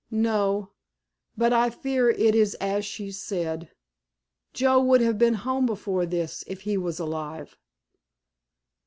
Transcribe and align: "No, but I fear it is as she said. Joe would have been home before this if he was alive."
"No, 0.09 0.71
but 1.37 1.53
I 1.53 1.69
fear 1.69 2.09
it 2.09 2.33
is 2.33 2.55
as 2.55 2.83
she 2.85 3.11
said. 3.11 3.69
Joe 4.51 4.79
would 4.81 4.99
have 5.01 5.19
been 5.19 5.35
home 5.35 5.67
before 5.67 6.07
this 6.07 6.43
if 6.47 6.61
he 6.61 6.75
was 6.75 6.97
alive." 6.97 7.55